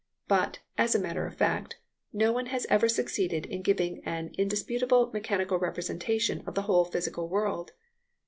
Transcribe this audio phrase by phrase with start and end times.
[0.27, 1.77] But, as a matter of fact,
[2.11, 7.29] no one has ever succeeded in giving an indisputable mechanical representation of the whole physical
[7.29, 7.73] world.